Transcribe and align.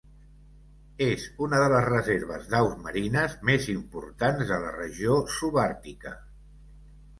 És 1.07 1.25
una 1.47 1.59
de 1.63 1.67
les 1.73 1.85
reserves 1.89 2.47
d'aus 2.55 2.73
marines 2.87 3.37
més 3.51 3.69
importants 3.75 4.51
de 4.55 4.59
la 4.67 4.75
regió 4.81 5.21
subàrtica. 5.39 6.19